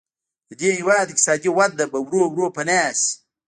[0.49, 3.09] د دې هېواد اقتصادي وده به ورو ورو پناه شي.